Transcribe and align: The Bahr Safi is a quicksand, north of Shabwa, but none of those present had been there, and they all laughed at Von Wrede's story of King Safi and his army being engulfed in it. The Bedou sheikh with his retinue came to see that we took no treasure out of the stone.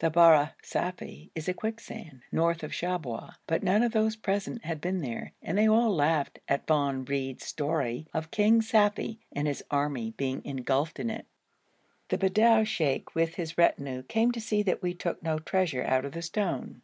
The 0.00 0.10
Bahr 0.10 0.54
Safi 0.64 1.30
is 1.36 1.48
a 1.48 1.54
quicksand, 1.54 2.22
north 2.32 2.64
of 2.64 2.72
Shabwa, 2.72 3.36
but 3.46 3.62
none 3.62 3.84
of 3.84 3.92
those 3.92 4.16
present 4.16 4.64
had 4.64 4.80
been 4.80 4.98
there, 4.98 5.30
and 5.40 5.56
they 5.56 5.68
all 5.68 5.94
laughed 5.94 6.40
at 6.48 6.66
Von 6.66 7.04
Wrede's 7.04 7.44
story 7.44 8.08
of 8.12 8.32
King 8.32 8.62
Safi 8.62 9.18
and 9.30 9.46
his 9.46 9.62
army 9.70 10.12
being 10.16 10.44
engulfed 10.44 10.98
in 10.98 11.08
it. 11.08 11.24
The 12.08 12.18
Bedou 12.18 12.64
sheikh 12.64 13.14
with 13.14 13.36
his 13.36 13.56
retinue 13.56 14.02
came 14.02 14.32
to 14.32 14.40
see 14.40 14.60
that 14.64 14.82
we 14.82 14.92
took 14.92 15.22
no 15.22 15.38
treasure 15.38 15.84
out 15.84 16.04
of 16.04 16.10
the 16.14 16.22
stone. 16.22 16.82